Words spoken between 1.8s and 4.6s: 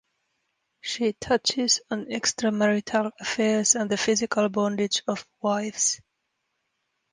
on extramarital affairs and the physical